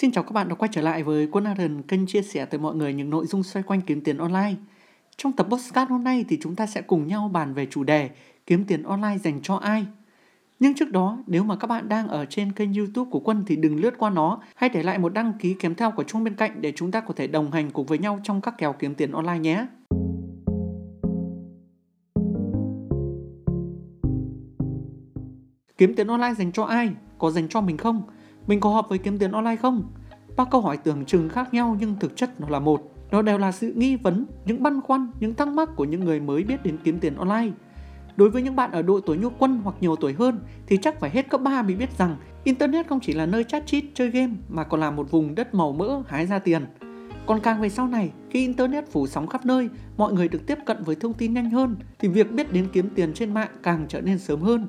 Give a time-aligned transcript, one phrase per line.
[0.00, 2.60] Xin chào các bạn đã quay trở lại với Quân Aaron, kênh chia sẻ tới
[2.60, 4.54] mọi người những nội dung xoay quanh kiếm tiền online.
[5.16, 8.10] Trong tập podcast hôm nay thì chúng ta sẽ cùng nhau bàn về chủ đề
[8.46, 9.86] kiếm tiền online dành cho ai.
[10.60, 13.56] Nhưng trước đó, nếu mà các bạn đang ở trên kênh YouTube của Quân thì
[13.56, 16.34] đừng lướt qua nó, hãy để lại một đăng ký kèm theo của chuông bên
[16.34, 18.94] cạnh để chúng ta có thể đồng hành cùng với nhau trong các kèo kiếm
[18.94, 19.66] tiền online nhé.
[25.78, 26.90] Kiếm tiền online dành cho ai?
[27.18, 28.02] Có dành cho mình không?
[28.48, 29.82] Mình có hợp với kiếm tiền online không?
[30.36, 32.92] Ba câu hỏi tưởng chừng khác nhau nhưng thực chất nó là một.
[33.10, 36.20] Nó đều là sự nghi vấn, những băn khoăn, những thắc mắc của những người
[36.20, 37.50] mới biết đến kiếm tiền online.
[38.16, 41.00] Đối với những bạn ở độ tuổi nhu quân hoặc nhiều tuổi hơn thì chắc
[41.00, 44.10] phải hết cấp 3 mới biết rằng Internet không chỉ là nơi chat chít, chơi
[44.10, 46.66] game mà còn là một vùng đất màu mỡ hái ra tiền.
[47.26, 50.58] Còn càng về sau này, khi Internet phủ sóng khắp nơi, mọi người được tiếp
[50.66, 53.86] cận với thông tin nhanh hơn thì việc biết đến kiếm tiền trên mạng càng
[53.88, 54.66] trở nên sớm hơn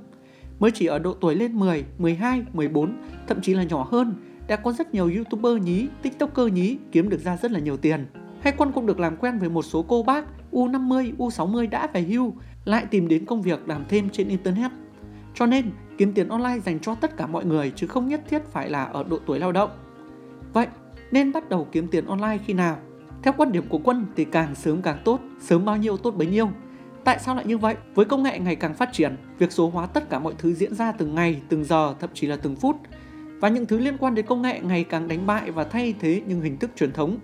[0.59, 4.16] mới chỉ ở độ tuổi lên 10, 12, 14, thậm chí là nhỏ hơn,
[4.48, 8.05] đã có rất nhiều youtuber nhí, tiktoker nhí kiếm được ra rất là nhiều tiền.
[8.41, 12.02] Hay Quân cũng được làm quen với một số cô bác U50, U60 đã về
[12.02, 12.33] hưu,
[12.66, 14.72] lại tìm đến công việc làm thêm trên Internet.
[15.36, 18.42] Cho nên, kiếm tiền online dành cho tất cả mọi người chứ không nhất thiết
[18.52, 19.70] phải là ở độ tuổi lao động.
[20.53, 20.67] Vậy,
[21.11, 22.78] nên bắt đầu kiếm tiền online khi nào?
[23.23, 26.28] Theo quan điểm của Quân thì càng sớm càng tốt, sớm bao nhiêu tốt bấy
[26.28, 26.50] nhiêu.
[27.03, 27.75] Tại sao lại như vậy?
[27.95, 30.75] Với công nghệ ngày càng phát triển, việc số hóa tất cả mọi thứ diễn
[30.75, 32.75] ra từng ngày, từng giờ, thậm chí là từng phút.
[33.39, 36.22] Và những thứ liên quan đến công nghệ ngày càng đánh bại và thay thế
[36.27, 37.17] những hình thức truyền thống.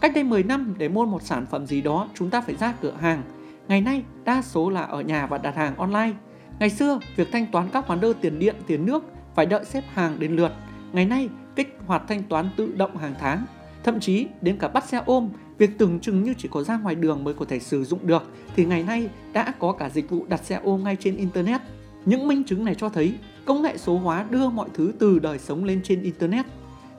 [0.00, 2.74] Cách đây 10 năm để mua một sản phẩm gì đó chúng ta phải ra
[2.82, 3.22] cửa hàng.
[3.68, 6.12] Ngày nay đa số là ở nhà và đặt hàng online.
[6.58, 9.84] Ngày xưa, việc thanh toán các hóa đơn tiền điện, tiền nước phải đợi xếp
[9.92, 10.52] hàng đến lượt.
[10.92, 13.44] Ngày nay, kích hoạt thanh toán tự động hàng tháng.
[13.84, 16.94] Thậm chí đến cả bắt xe ôm Việc tưởng chừng như chỉ có ra ngoài
[16.94, 18.22] đường mới có thể sử dụng được
[18.56, 21.60] thì ngày nay đã có cả dịch vụ đặt xe ôm ngay trên Internet.
[22.04, 25.38] Những minh chứng này cho thấy công nghệ số hóa đưa mọi thứ từ đời
[25.38, 26.46] sống lên trên Internet.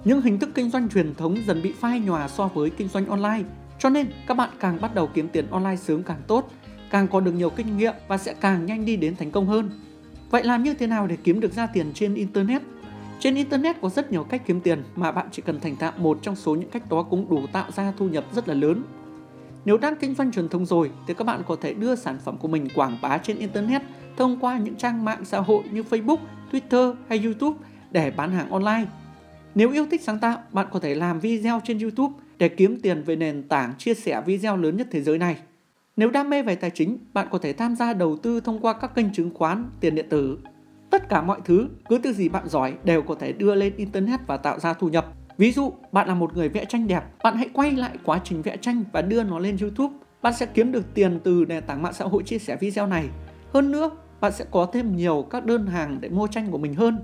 [0.05, 3.05] Những hình thức kinh doanh truyền thống dần bị phai nhòa so với kinh doanh
[3.05, 3.44] online.
[3.80, 6.52] Cho nên các bạn càng bắt đầu kiếm tiền online sớm càng tốt,
[6.91, 9.69] càng có được nhiều kinh nghiệm và sẽ càng nhanh đi đến thành công hơn.
[10.29, 12.62] Vậy làm như thế nào để kiếm được ra tiền trên Internet?
[13.19, 16.19] Trên Internet có rất nhiều cách kiếm tiền mà bạn chỉ cần thành thạo một
[16.22, 18.83] trong số những cách đó cũng đủ tạo ra thu nhập rất là lớn.
[19.66, 22.38] Nếu đang kinh doanh truyền thông rồi thì các bạn có thể đưa sản phẩm
[22.38, 23.81] của mình quảng bá trên Internet
[24.17, 26.17] thông qua những trang mạng xã hội như Facebook,
[26.51, 27.57] Twitter hay YouTube
[27.91, 28.85] để bán hàng online.
[29.56, 33.03] Nếu yêu thích sáng tạo, bạn có thể làm video trên YouTube để kiếm tiền
[33.03, 35.38] về nền tảng chia sẻ video lớn nhất thế giới này.
[35.95, 38.73] Nếu đam mê về tài chính, bạn có thể tham gia đầu tư thông qua
[38.73, 40.38] các kênh chứng khoán, tiền điện tử,
[40.97, 44.19] Tất cả mọi thứ, cứ từ gì bạn giỏi đều có thể đưa lên Internet
[44.28, 45.06] và tạo ra thu nhập.
[45.38, 48.41] Ví dụ, bạn là một người vẽ tranh đẹp, bạn hãy quay lại quá trình
[48.41, 49.96] vẽ tranh và đưa nó lên YouTube.
[50.22, 53.09] Bạn sẽ kiếm được tiền từ nền tảng mạng xã hội chia sẻ video này.
[53.53, 53.90] Hơn nữa,
[54.22, 57.00] bạn sẽ có thêm nhiều các đơn hàng để mua tranh của mình hơn.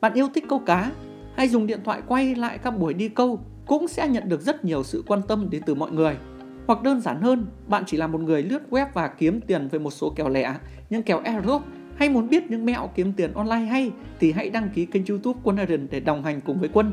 [0.00, 0.90] Bạn yêu thích câu cá,
[1.36, 4.64] hay dùng điện thoại quay lại các buổi đi câu cũng sẽ nhận được rất
[4.64, 6.16] nhiều sự quan tâm đến từ mọi người.
[6.66, 9.80] Hoặc đơn giản hơn, bạn chỉ là một người lướt web và kiếm tiền với
[9.80, 10.54] một số kèo lẻ,
[10.90, 11.62] những kèo airdrop
[12.00, 15.40] hay muốn biết những mẹo kiếm tiền online hay thì hãy đăng ký kênh youtube
[15.42, 16.92] Quân Aaron để đồng hành cùng với Quân.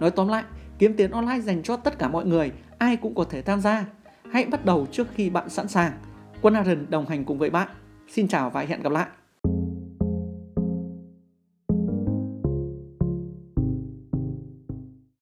[0.00, 0.44] Nói tóm lại,
[0.78, 3.84] kiếm tiền online dành cho tất cả mọi người, ai cũng có thể tham gia.
[4.32, 5.92] Hãy bắt đầu trước khi bạn sẵn sàng.
[6.42, 7.68] Quân Aaron đồng hành cùng với bạn.
[8.08, 9.06] Xin chào và hẹn gặp lại.